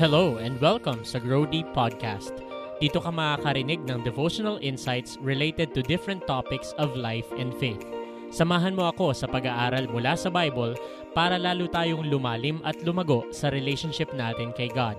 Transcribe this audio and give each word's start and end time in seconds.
Hello 0.00 0.40
and 0.40 0.56
welcome 0.64 1.04
sa 1.04 1.20
Grow 1.20 1.44
Deep 1.44 1.76
Podcast. 1.76 2.32
Dito 2.80 3.04
ka 3.04 3.12
makakarinig 3.12 3.84
ng 3.84 4.00
devotional 4.00 4.56
insights 4.64 5.20
related 5.20 5.76
to 5.76 5.84
different 5.84 6.24
topics 6.24 6.72
of 6.80 6.96
life 6.96 7.28
and 7.36 7.52
faith. 7.60 7.84
Samahan 8.32 8.72
mo 8.72 8.88
ako 8.88 9.12
sa 9.12 9.28
pag-aaral 9.28 9.92
mula 9.92 10.16
sa 10.16 10.32
Bible 10.32 10.72
para 11.12 11.36
lalo 11.36 11.68
tayong 11.68 12.08
lumalim 12.08 12.64
at 12.64 12.80
lumago 12.80 13.28
sa 13.28 13.52
relationship 13.52 14.08
natin 14.16 14.56
kay 14.56 14.72
God. 14.72 14.96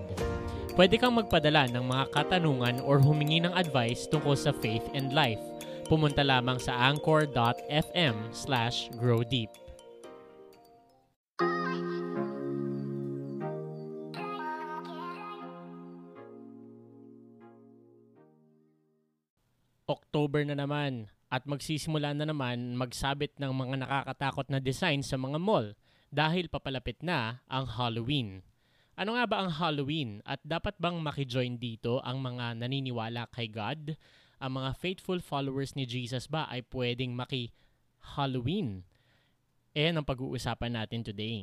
Pwede 0.78 1.02
kang 1.02 1.18
magpadala 1.18 1.66
ng 1.74 1.82
mga 1.82 2.04
katanungan 2.14 2.78
or 2.86 3.02
humingi 3.02 3.42
ng 3.42 3.50
advice 3.58 4.06
tungkol 4.06 4.38
sa 4.38 4.54
faith 4.54 4.86
and 4.94 5.10
life. 5.10 5.42
Pumunta 5.90 6.22
lamang 6.22 6.62
sa 6.62 6.78
anchor.fm 6.78 8.30
slash 8.30 8.86
growdeep. 9.02 9.50
October 19.92 20.40
na 20.48 20.56
naman 20.56 21.12
at 21.28 21.44
magsisimula 21.44 22.16
na 22.16 22.28
naman 22.28 22.76
magsabit 22.76 23.36
ng 23.36 23.52
mga 23.52 23.84
nakakatakot 23.84 24.48
na 24.48 24.60
design 24.60 25.04
sa 25.04 25.20
mga 25.20 25.36
mall 25.36 25.76
dahil 26.12 26.48
papalapit 26.48 27.00
na 27.00 27.40
ang 27.48 27.64
Halloween. 27.64 28.44
Ano 28.92 29.16
nga 29.16 29.24
ba 29.24 29.40
ang 29.40 29.48
Halloween 29.48 30.20
at 30.28 30.44
dapat 30.44 30.76
bang 30.76 31.00
makijoin 31.00 31.56
dito 31.56 32.04
ang 32.04 32.20
mga 32.20 32.60
naniniwala 32.60 33.28
kay 33.32 33.48
God? 33.48 33.96
Ang 34.36 34.60
mga 34.60 34.70
faithful 34.76 35.20
followers 35.24 35.72
ni 35.72 35.88
Jesus 35.88 36.28
ba 36.28 36.44
ay 36.52 36.60
pwedeng 36.68 37.16
maki-Halloween? 37.16 38.84
Eh, 39.72 39.88
ang 39.88 40.04
pag-uusapan 40.04 40.76
natin 40.76 41.00
today. 41.00 41.40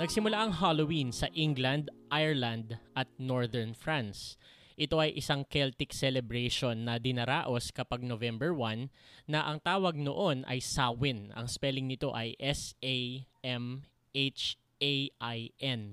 Nagsimula 0.00 0.36
ang 0.36 0.52
Halloween 0.56 1.12
sa 1.12 1.28
England, 1.36 1.92
Ireland 2.08 2.80
at 2.96 3.08
Northern 3.20 3.76
France. 3.76 4.40
Ito 4.76 5.00
ay 5.00 5.16
isang 5.16 5.48
Celtic 5.48 5.96
celebration 5.96 6.84
na 6.84 7.00
dinaraos 7.00 7.72
kapag 7.72 8.04
November 8.04 8.52
1 8.52 8.92
na 9.24 9.48
ang 9.48 9.56
tawag 9.64 9.96
noon 9.96 10.44
ay 10.44 10.60
Samhain. 10.60 11.32
Ang 11.32 11.48
spelling 11.48 11.88
nito 11.88 12.12
ay 12.12 12.36
S-A-M-H-A-I-N 12.36 13.40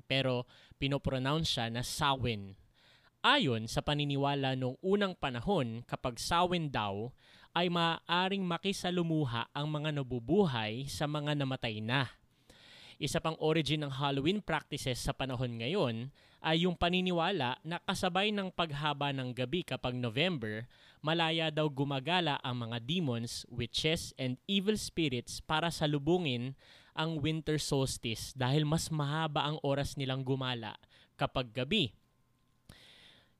pero 0.03 0.43
pinopronounce 0.75 1.47
siya 1.47 1.71
na 1.71 1.79
Samhain. 1.79 2.59
Ayon 3.23 3.71
sa 3.71 3.79
paniniwala 3.79 4.59
noong 4.59 4.75
unang 4.83 5.15
panahon 5.15 5.87
kapag 5.87 6.19
Samhain 6.19 6.67
daw 6.67 7.15
ay 7.55 7.71
maaaring 7.71 8.43
makisalumuha 8.43 9.47
ang 9.55 9.71
mga 9.71 9.95
nabubuhay 9.95 10.91
sa 10.91 11.07
mga 11.07 11.39
namatay 11.39 11.79
na. 11.79 12.11
Isa 13.01 13.17
pang 13.17 13.33
origin 13.41 13.81
ng 13.81 13.93
Halloween 13.97 14.43
practices 14.43 15.01
sa 15.01 15.13
panahon 15.17 15.57
ngayon 15.57 16.13
ay 16.43 16.67
yung 16.67 16.75
paniniwala 16.75 17.57
na 17.63 17.79
kasabay 17.87 18.29
ng 18.35 18.51
paghaba 18.51 19.15
ng 19.15 19.31
gabi 19.31 19.63
kapag 19.63 19.95
November, 19.95 20.67
malaya 20.99 21.47
daw 21.47 21.71
gumagala 21.71 22.35
ang 22.43 22.67
mga 22.67 22.83
demons, 22.83 23.47
witches, 23.47 24.11
and 24.19 24.35
evil 24.45 24.75
spirits 24.75 25.39
para 25.39 25.71
salubungin 25.71 26.53
ang 26.93 27.17
winter 27.17 27.57
solstice 27.57 28.35
dahil 28.37 28.67
mas 28.67 28.91
mahaba 28.91 29.47
ang 29.47 29.57
oras 29.65 29.97
nilang 29.97 30.21
gumala 30.21 30.77
kapag 31.15 31.49
gabi. 31.55 31.95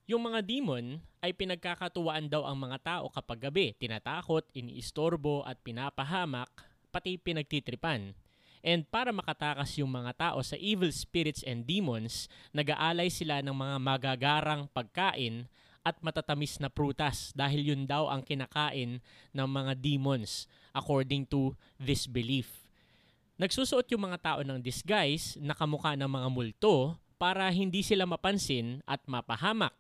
Yung 0.04 0.24
mga 0.28 0.44
demon 0.44 1.00
ay 1.24 1.32
pinagkakatuwaan 1.32 2.28
daw 2.28 2.44
ang 2.44 2.60
mga 2.60 2.78
tao 2.84 3.06
kapag 3.08 3.48
gabi, 3.48 3.72
tinatakot, 3.80 4.44
iniistorbo 4.52 5.48
at 5.48 5.60
pinapahamak, 5.64 6.52
pati 6.92 7.16
pinagtitripan. 7.16 8.23
And 8.64 8.88
para 8.88 9.12
makatakas 9.12 9.76
yung 9.76 9.92
mga 9.92 10.16
tao 10.16 10.40
sa 10.40 10.56
evil 10.56 10.88
spirits 10.96 11.44
and 11.44 11.68
demons, 11.68 12.32
nag-aalay 12.56 13.12
sila 13.12 13.44
ng 13.44 13.52
mga 13.52 13.76
magagarang 13.76 14.72
pagkain 14.72 15.52
at 15.84 16.00
matatamis 16.00 16.64
na 16.64 16.72
prutas 16.72 17.36
dahil 17.36 17.76
yun 17.76 17.84
daw 17.84 18.08
ang 18.08 18.24
kinakain 18.24 19.04
ng 19.36 19.48
mga 19.52 19.76
demons 19.84 20.48
according 20.72 21.28
to 21.28 21.52
this 21.76 22.08
belief. 22.08 22.72
Nagsusuot 23.36 23.92
yung 23.92 24.08
mga 24.08 24.24
tao 24.24 24.40
ng 24.48 24.64
disguise 24.64 25.36
na 25.44 25.52
kamukha 25.52 26.00
ng 26.00 26.08
mga 26.08 26.28
multo 26.32 26.96
para 27.20 27.52
hindi 27.52 27.84
sila 27.84 28.08
mapansin 28.08 28.80
at 28.88 29.04
mapahamak. 29.12 29.76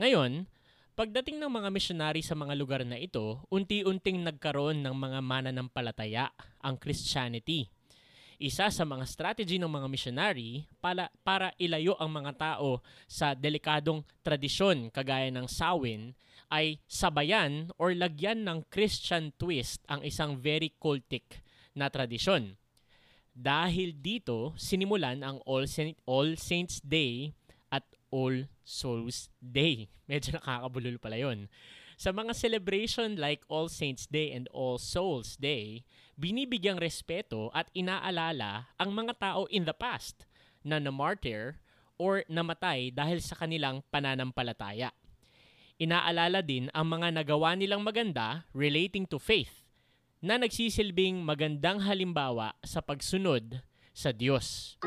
Ngayon, 0.00 0.48
pagdating 0.96 1.36
ng 1.36 1.52
mga 1.52 1.68
missionary 1.68 2.24
sa 2.24 2.32
mga 2.32 2.56
lugar 2.56 2.80
na 2.88 2.96
ito, 2.96 3.44
unti-unting 3.52 4.24
nagkaroon 4.24 4.80
ng 4.80 4.94
mga 4.96 5.20
mananampalataya 5.20 6.32
ang 6.64 6.80
Christianity 6.80 7.68
isa 8.40 8.72
sa 8.72 8.84
mga 8.88 9.04
strategy 9.04 9.60
ng 9.60 9.68
mga 9.68 9.84
missionary 9.92 10.64
para, 10.80 11.12
para 11.20 11.52
ilayo 11.60 11.92
ang 12.00 12.08
mga 12.08 12.32
tao 12.40 12.80
sa 13.04 13.36
delikadong 13.36 14.00
tradisyon 14.24 14.88
kagaya 14.88 15.28
ng 15.28 15.44
sawin 15.44 16.16
ay 16.48 16.80
sabayan 16.88 17.68
or 17.76 17.92
lagyan 17.92 18.42
ng 18.48 18.64
Christian 18.72 19.36
twist 19.36 19.84
ang 19.92 20.00
isang 20.00 20.40
very 20.40 20.72
cultic 20.80 21.44
na 21.76 21.92
tradisyon. 21.92 22.56
Dahil 23.30 23.94
dito, 23.94 24.56
sinimulan 24.56 25.20
ang 25.20 25.38
All, 25.44 25.68
Saint, 25.68 25.94
All 26.08 26.34
Saints 26.40 26.82
Day 26.82 27.36
at 27.70 27.86
All 28.10 28.50
Souls 28.66 29.30
Day. 29.38 29.86
Medyo 30.10 30.40
nakakabulol 30.40 30.96
pala 30.98 31.20
yon. 31.20 31.46
Sa 32.00 32.16
mga 32.16 32.32
celebration 32.32 33.20
like 33.20 33.44
All 33.52 33.68
Saints 33.68 34.08
Day 34.08 34.32
and 34.32 34.48
All 34.56 34.80
Souls 34.80 35.36
Day, 35.36 35.84
binibigyang 36.16 36.80
respeto 36.80 37.52
at 37.52 37.68
inaalala 37.76 38.72
ang 38.80 38.96
mga 38.96 39.20
tao 39.20 39.44
in 39.52 39.68
the 39.68 39.76
past 39.76 40.24
na 40.64 40.80
namartyr 40.80 41.60
or 42.00 42.24
namatay 42.24 42.88
dahil 42.88 43.20
sa 43.20 43.36
kanilang 43.36 43.84
pananampalataya. 43.92 44.96
Inaalala 45.76 46.40
din 46.40 46.72
ang 46.72 46.88
mga 46.88 47.20
nagawa 47.20 47.52
nilang 47.52 47.84
maganda 47.84 48.48
relating 48.56 49.04
to 49.04 49.20
faith 49.20 49.68
na 50.24 50.40
nagsisilbing 50.40 51.20
magandang 51.20 51.84
halimbawa 51.84 52.56
sa 52.64 52.80
pagsunod 52.80 53.60
sa 53.92 54.08
Diyos. 54.08 54.80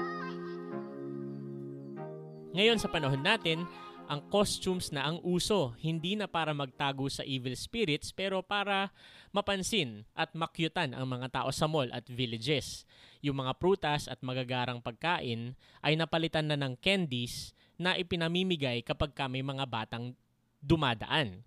Ngayon 2.58 2.82
sa 2.82 2.90
panahon 2.90 3.22
natin, 3.22 3.70
ang 4.14 4.22
costumes 4.30 4.94
na 4.94 5.10
ang 5.10 5.18
uso, 5.26 5.74
hindi 5.82 6.14
na 6.14 6.30
para 6.30 6.54
magtago 6.54 7.10
sa 7.10 7.26
evil 7.26 7.58
spirits 7.58 8.14
pero 8.14 8.46
para 8.46 8.94
mapansin 9.34 10.06
at 10.14 10.30
makyutan 10.38 10.94
ang 10.94 11.10
mga 11.10 11.42
tao 11.42 11.50
sa 11.50 11.66
mall 11.66 11.90
at 11.90 12.06
villages. 12.06 12.86
Yung 13.26 13.42
mga 13.42 13.58
prutas 13.58 14.06
at 14.06 14.22
magagarang 14.22 14.86
pagkain 14.86 15.58
ay 15.82 15.98
napalitan 15.98 16.46
na 16.46 16.54
ng 16.62 16.78
candies 16.78 17.58
na 17.82 17.98
ipinamimigay 17.98 18.86
kapag 18.86 19.18
kami 19.18 19.42
mga 19.42 19.66
batang 19.66 20.14
dumadaan 20.62 21.42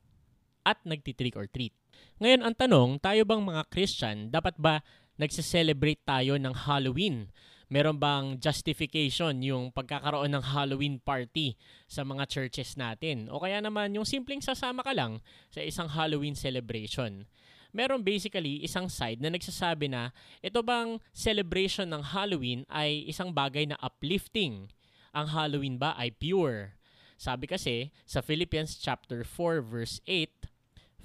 at 0.66 0.82
nagtitrick 0.82 1.38
or 1.38 1.46
treat. 1.46 1.70
Ngayon 2.18 2.42
ang 2.42 2.54
tanong, 2.58 2.90
tayo 2.98 3.22
bang 3.22 3.46
mga 3.46 3.62
Christian, 3.70 4.34
dapat 4.34 4.58
ba 4.58 4.82
nagse-celebrate 5.16 6.02
tayo 6.02 6.34
ng 6.34 6.52
Halloween 6.52 7.30
meron 7.66 7.98
bang 7.98 8.38
justification 8.38 9.42
yung 9.42 9.74
pagkakaroon 9.74 10.30
ng 10.30 10.44
Halloween 10.54 10.96
party 11.02 11.58
sa 11.90 12.06
mga 12.06 12.26
churches 12.30 12.78
natin? 12.78 13.26
O 13.26 13.42
kaya 13.42 13.58
naman 13.58 13.94
yung 13.94 14.06
simpleng 14.06 14.42
sasama 14.42 14.86
ka 14.86 14.94
lang 14.94 15.18
sa 15.50 15.62
isang 15.62 15.90
Halloween 15.90 16.38
celebration? 16.38 17.26
Meron 17.74 18.06
basically 18.06 18.62
isang 18.64 18.88
side 18.88 19.20
na 19.20 19.28
nagsasabi 19.28 19.90
na 19.90 20.14
ito 20.40 20.62
bang 20.62 20.96
celebration 21.12 21.90
ng 21.92 22.14
Halloween 22.14 22.64
ay 22.72 23.04
isang 23.04 23.34
bagay 23.34 23.68
na 23.68 23.76
uplifting. 23.82 24.72
Ang 25.12 25.26
Halloween 25.34 25.76
ba 25.76 25.92
ay 25.98 26.14
pure? 26.14 26.78
Sabi 27.16 27.48
kasi 27.48 27.92
sa 28.08 28.20
Philippians 28.20 28.80
chapter 28.80 29.24
4 29.24 29.60
verse 29.60 30.00
8, 30.08 30.46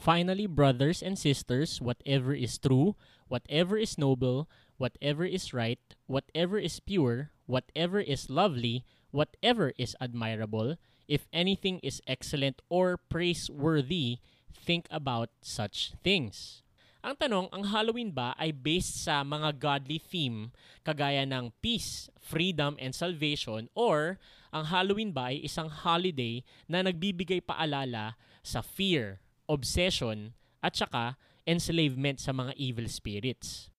Finally, 0.02 0.50
brothers 0.50 1.06
and 1.06 1.14
sisters, 1.14 1.78
whatever 1.78 2.34
is 2.34 2.58
true, 2.58 2.98
whatever 3.30 3.78
is 3.78 4.02
noble, 4.02 4.50
whatever 4.82 5.22
is 5.22 5.54
right, 5.54 5.78
whatever 6.10 6.58
is 6.58 6.82
pure, 6.82 7.30
whatever 7.46 8.02
is 8.02 8.34
lovely, 8.34 8.82
whatever 9.14 9.78
is 9.78 9.94
admirable, 10.02 10.82
if 11.06 11.30
anything 11.30 11.78
is 11.86 12.02
excellent 12.10 12.66
or 12.66 12.98
praiseworthy, 12.98 14.18
think 14.50 14.90
about 14.90 15.30
such 15.46 15.94
things. 16.02 16.66
Ang 17.06 17.18
tanong, 17.18 17.50
ang 17.54 17.70
Halloween 17.70 18.14
ba 18.14 18.34
ay 18.38 18.54
based 18.54 19.06
sa 19.06 19.22
mga 19.22 19.58
godly 19.58 19.98
theme 20.02 20.54
kagaya 20.86 21.26
ng 21.26 21.54
peace, 21.62 22.10
freedom, 22.18 22.78
and 22.78 22.94
salvation 22.94 23.70
or 23.78 24.22
ang 24.54 24.70
Halloween 24.70 25.10
ba 25.10 25.34
ay 25.34 25.42
isang 25.46 25.70
holiday 25.70 26.46
na 26.70 26.86
nagbibigay 26.86 27.42
paalala 27.42 28.18
sa 28.46 28.62
fear, 28.62 29.18
obsession, 29.50 30.38
at 30.62 30.78
saka 30.78 31.18
enslavement 31.50 32.22
sa 32.22 32.38
mga 32.38 32.54
evil 32.54 32.86
spirits? 32.86 33.71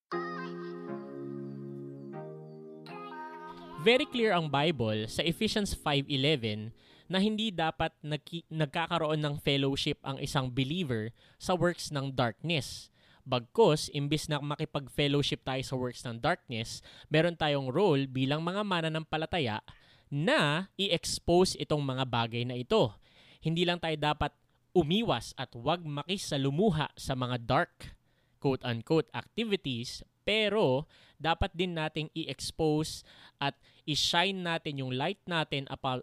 Very 3.82 4.06
clear 4.06 4.30
ang 4.30 4.46
Bible 4.46 5.10
sa 5.10 5.26
Ephesians 5.26 5.74
5.11 5.74 6.70
na 7.10 7.18
hindi 7.18 7.50
dapat 7.50 7.90
nagki- 7.98 8.46
nagkakaroon 8.46 9.18
ng 9.18 9.42
fellowship 9.42 9.98
ang 10.06 10.22
isang 10.22 10.46
believer 10.46 11.10
sa 11.34 11.58
works 11.58 11.90
ng 11.90 12.14
darkness. 12.14 12.94
Bagkos, 13.26 13.90
imbis 13.90 14.30
na 14.30 14.38
makipag-fellowship 14.38 15.42
tayo 15.42 15.66
sa 15.66 15.74
works 15.74 16.06
ng 16.06 16.22
darkness, 16.22 16.78
meron 17.10 17.34
tayong 17.34 17.74
role 17.74 18.06
bilang 18.06 18.46
mga 18.46 18.62
mananampalataya 18.62 19.66
na 20.06 20.70
i-expose 20.78 21.58
itong 21.58 21.82
mga 21.82 22.06
bagay 22.06 22.46
na 22.46 22.54
ito. 22.54 22.94
Hindi 23.42 23.66
lang 23.66 23.82
tayo 23.82 23.98
dapat 23.98 24.30
umiwas 24.78 25.34
at 25.34 25.50
wag 25.58 25.82
makisalumuha 25.82 26.94
sa 26.94 27.18
mga 27.18 27.34
dark 27.42 27.98
quote-unquote 28.38 29.10
activities, 29.10 30.06
pero 30.22 30.86
dapat 31.20 31.54
din 31.54 31.78
nating 31.78 32.10
i-expose 32.14 33.06
at 33.38 33.54
i-shine 33.86 34.42
natin 34.42 34.82
yung 34.82 34.94
light 34.94 35.22
natin 35.26 35.66
upon, 35.70 36.02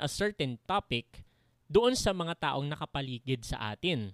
a 0.00 0.08
certain 0.08 0.60
topic 0.68 1.24
doon 1.68 1.96
sa 1.96 2.12
mga 2.12 2.36
taong 2.40 2.68
nakapaligid 2.68 3.44
sa 3.44 3.72
atin. 3.72 4.12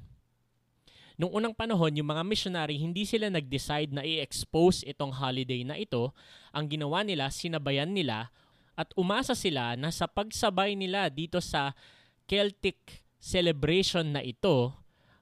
Nung 1.21 1.37
unang 1.37 1.53
panahon, 1.53 1.93
yung 2.01 2.09
mga 2.09 2.25
missionary, 2.25 2.81
hindi 2.81 3.05
sila 3.05 3.29
nag-decide 3.29 3.93
na 3.93 4.01
i-expose 4.01 4.87
itong 4.89 5.13
holiday 5.13 5.67
na 5.69 5.77
ito. 5.77 6.17
Ang 6.55 6.73
ginawa 6.73 7.05
nila, 7.05 7.29
sinabayan 7.29 7.93
nila 7.93 8.33
at 8.73 8.89
umasa 8.97 9.37
sila 9.37 9.77
na 9.77 9.93
sa 9.93 10.09
pagsabay 10.09 10.73
nila 10.73 11.13
dito 11.13 11.37
sa 11.45 11.77
Celtic 12.25 13.05
celebration 13.21 14.17
na 14.17 14.25
ito, 14.25 14.73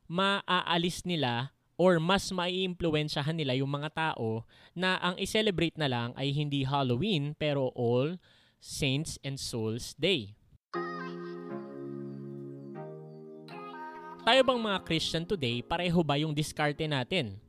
maaalis 0.06 1.02
nila 1.02 1.50
or 1.78 2.02
mas 2.02 2.26
maiimpluwensyahan 2.34 3.38
nila 3.38 3.54
yung 3.54 3.70
mga 3.70 3.94
tao 3.94 4.42
na 4.74 4.98
ang 4.98 5.14
i-celebrate 5.14 5.78
na 5.78 5.86
lang 5.86 6.10
ay 6.18 6.34
hindi 6.34 6.66
Halloween 6.66 7.38
pero 7.38 7.70
All 7.78 8.18
Saints 8.58 9.16
and 9.22 9.38
Souls 9.38 9.94
Day. 9.94 10.34
Tayo 14.26 14.44
bang 14.44 14.60
mga 14.60 14.78
Christian 14.84 15.24
today, 15.24 15.64
pareho 15.64 16.04
ba 16.04 16.20
yung 16.20 16.36
diskarte 16.36 16.84
natin? 16.84 17.40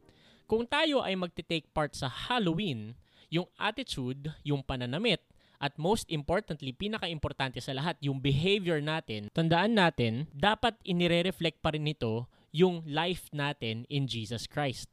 Kung 0.48 0.64
tayo 0.64 1.04
ay 1.04 1.18
magte-take 1.18 1.68
part 1.76 1.92
sa 1.92 2.08
Halloween, 2.08 2.96
yung 3.28 3.50
attitude, 3.60 4.32
yung 4.48 4.64
pananamit, 4.64 5.20
at 5.60 5.76
most 5.76 6.08
importantly, 6.08 6.72
pinaka-importante 6.72 7.60
sa 7.60 7.76
lahat, 7.76 8.00
yung 8.00 8.24
behavior 8.24 8.80
natin, 8.80 9.28
tandaan 9.36 9.76
natin, 9.76 10.32
dapat 10.32 10.80
inire-reflect 10.88 11.60
pa 11.60 11.76
rin 11.76 11.84
nito 11.84 12.32
yung 12.52 12.82
life 12.86 13.30
natin 13.34 13.86
in 13.90 14.08
Jesus 14.08 14.48
Christ. 14.48 14.90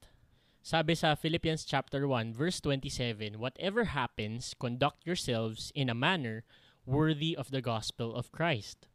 Sabi 0.67 0.99
sa 0.99 1.14
Philippians 1.14 1.62
chapter 1.62 2.11
1 2.11 2.35
verse 2.35 2.58
27, 2.58 3.38
whatever 3.38 3.94
happens, 3.94 4.50
conduct 4.58 5.06
yourselves 5.06 5.70
in 5.79 5.87
a 5.87 5.94
manner 5.94 6.43
worthy 6.87 7.38
of 7.38 7.55
the 7.55 7.62
gospel 7.62 8.14
of 8.14 8.35
Christ. 8.35 8.91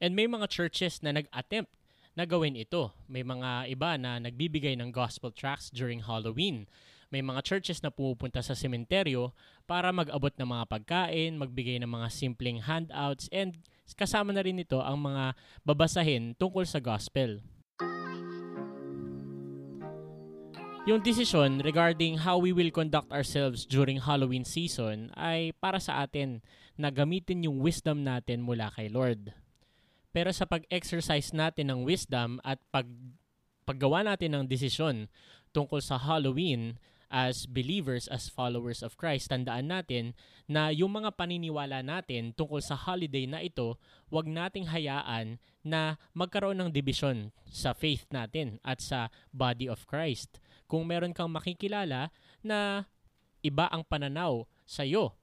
And 0.00 0.16
may 0.16 0.24
mga 0.24 0.48
churches 0.48 1.04
na 1.04 1.12
nag-attempt 1.12 1.68
na 2.16 2.24
gawin 2.24 2.56
ito. 2.56 2.96
May 3.04 3.20
mga 3.20 3.68
iba 3.68 4.00
na 4.00 4.16
nagbibigay 4.16 4.76
ng 4.80 4.90
gospel 4.90 5.28
tracts 5.28 5.68
during 5.68 6.08
Halloween. 6.08 6.64
May 7.10 7.20
mga 7.20 7.42
churches 7.42 7.82
na 7.82 7.90
pumupunta 7.90 8.40
sa 8.40 8.54
sementeryo 8.54 9.34
para 9.66 9.90
mag-abot 9.90 10.30
ng 10.30 10.46
mga 10.46 10.64
pagkain, 10.70 11.36
magbigay 11.36 11.82
ng 11.82 11.90
mga 11.90 12.08
simpleng 12.08 12.62
handouts, 12.62 13.26
and 13.34 13.58
kasama 13.98 14.30
na 14.30 14.46
rin 14.46 14.54
nito 14.54 14.78
ang 14.78 15.02
mga 15.02 15.34
babasahin 15.66 16.38
tungkol 16.38 16.62
sa 16.62 16.78
gospel. 16.78 17.42
Yung 20.90 21.06
desisyon 21.06 21.62
regarding 21.62 22.26
how 22.26 22.34
we 22.34 22.50
will 22.50 22.74
conduct 22.74 23.14
ourselves 23.14 23.62
during 23.62 24.02
Halloween 24.02 24.42
season 24.42 25.14
ay 25.14 25.54
para 25.62 25.78
sa 25.78 26.02
atin 26.02 26.42
na 26.74 26.90
gamitin 26.90 27.46
yung 27.46 27.62
wisdom 27.62 28.02
natin 28.02 28.42
mula 28.42 28.74
kay 28.74 28.90
Lord. 28.90 29.30
Pero 30.10 30.34
sa 30.34 30.50
pag-exercise 30.50 31.30
natin 31.30 31.70
ng 31.70 31.86
wisdom 31.86 32.42
at 32.42 32.58
pag 32.74 32.90
paggawa 33.62 34.02
natin 34.02 34.34
ng 34.34 34.50
desisyon 34.50 35.06
tungkol 35.54 35.78
sa 35.78 35.94
Halloween 35.94 36.82
as 37.06 37.46
believers, 37.46 38.10
as 38.10 38.26
followers 38.26 38.82
of 38.82 38.98
Christ, 38.98 39.30
tandaan 39.30 39.70
natin 39.70 40.18
na 40.50 40.74
yung 40.74 40.90
mga 40.90 41.14
paniniwala 41.14 41.86
natin 41.86 42.34
tungkol 42.34 42.58
sa 42.58 42.74
holiday 42.74 43.30
na 43.30 43.38
ito, 43.38 43.78
wag 44.10 44.26
nating 44.26 44.66
hayaan 44.66 45.38
na 45.62 46.02
magkaroon 46.18 46.58
ng 46.58 46.74
division 46.74 47.30
sa 47.46 47.78
faith 47.78 48.10
natin 48.10 48.58
at 48.66 48.82
sa 48.82 49.06
body 49.30 49.70
of 49.70 49.86
Christ. 49.86 50.42
Kung 50.70 50.86
meron 50.86 51.10
kang 51.10 51.34
makikilala 51.34 52.14
na 52.46 52.86
iba 53.42 53.66
ang 53.74 53.82
pananaw 53.82 54.46
sa 54.62 54.86
iyo, 54.86 55.18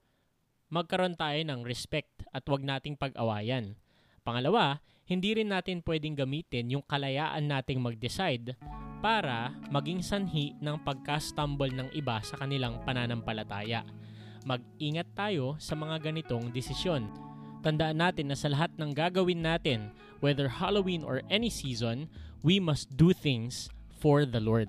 magkaroon 0.68 1.16
tayo 1.16 1.40
ng 1.40 1.64
respect 1.64 2.28
at 2.36 2.44
wag 2.52 2.68
nating 2.68 3.00
pag-awayan. 3.00 3.80
Pangalawa, 4.28 4.84
hindi 5.08 5.32
rin 5.40 5.56
natin 5.56 5.80
pwedeng 5.88 6.20
gamitin 6.20 6.68
yung 6.76 6.84
kalayaan 6.84 7.48
nating 7.48 7.80
mag-decide 7.80 8.60
para 9.00 9.56
maging 9.72 10.04
sanhi 10.04 10.52
ng 10.60 10.84
pagka-stumble 10.84 11.72
ng 11.72 11.96
iba 11.96 12.20
sa 12.20 12.36
kanilang 12.36 12.84
pananampalataya. 12.84 13.88
Mag-ingat 14.44 15.08
tayo 15.16 15.56
sa 15.64 15.80
mga 15.80 16.12
ganitong 16.12 16.52
desisyon. 16.52 17.08
Tandaan 17.64 18.04
natin 18.04 18.28
na 18.28 18.36
sa 18.36 18.52
lahat 18.52 18.76
ng 18.76 18.92
gagawin 18.92 19.48
natin, 19.48 19.96
whether 20.20 20.52
Halloween 20.52 21.08
or 21.08 21.24
any 21.32 21.48
season, 21.48 22.12
we 22.44 22.60
must 22.60 22.92
do 23.00 23.16
things 23.16 23.72
for 23.96 24.28
the 24.28 24.44
Lord. 24.44 24.68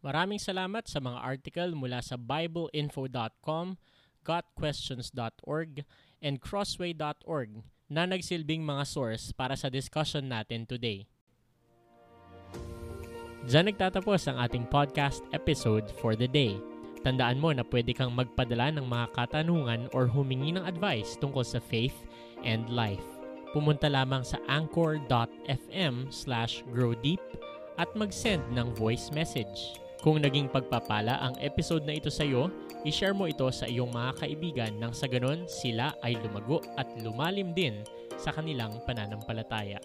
Maraming 0.00 0.40
salamat 0.40 0.88
sa 0.88 0.98
mga 0.98 1.20
article 1.20 1.76
mula 1.76 2.00
sa 2.00 2.16
bibleinfo.com 2.16 3.76
gotquestions.org, 4.24 5.84
and 6.20 6.40
crossway.org 6.40 7.50
na 7.90 8.06
nagsilbing 8.06 8.62
mga 8.62 8.84
source 8.86 9.32
para 9.34 9.58
sa 9.58 9.66
discussion 9.72 10.30
natin 10.30 10.68
today. 10.68 11.08
Diyan 13.48 13.72
nagtatapos 13.72 14.28
ang 14.28 14.36
ating 14.36 14.68
podcast 14.68 15.24
episode 15.32 15.88
for 15.98 16.12
the 16.14 16.28
day. 16.28 16.60
Tandaan 17.00 17.40
mo 17.40 17.50
na 17.50 17.64
pwede 17.72 17.96
kang 17.96 18.12
magpadala 18.12 18.68
ng 18.76 18.84
mga 18.84 19.16
katanungan 19.16 19.88
or 19.96 20.04
humingi 20.04 20.52
ng 20.52 20.62
advice 20.68 21.16
tungkol 21.16 21.40
sa 21.40 21.56
faith 21.56 21.96
and 22.44 22.68
life. 22.68 23.02
Pumunta 23.56 23.88
lamang 23.88 24.22
sa 24.22 24.36
anchor.fm 24.46 26.12
slash 26.12 26.60
growdeep 26.70 27.18
at 27.80 27.88
mag-send 27.96 28.44
ng 28.52 28.68
voice 28.76 29.08
message. 29.10 29.80
Kung 30.00 30.24
naging 30.24 30.48
pagpapala 30.48 31.20
ang 31.20 31.36
episode 31.44 31.84
na 31.84 31.92
ito 31.92 32.08
sa 32.08 32.24
iyo, 32.24 32.48
I-share 32.80 33.12
mo 33.12 33.28
ito 33.28 33.44
sa 33.52 33.68
iyong 33.68 33.92
mga 33.92 34.24
kaibigan 34.24 34.72
nang 34.80 34.96
sa 34.96 35.04
ganon 35.04 35.44
sila 35.44 35.92
ay 36.00 36.16
lumago 36.16 36.64
at 36.80 36.88
lumalim 37.04 37.52
din 37.52 37.84
sa 38.16 38.32
kanilang 38.32 38.72
pananampalataya. 38.88 39.76